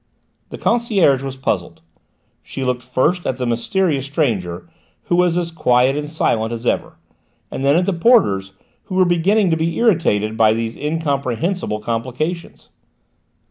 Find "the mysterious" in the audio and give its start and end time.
3.37-4.05